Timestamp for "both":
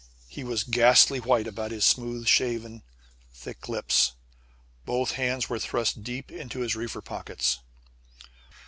4.83-5.11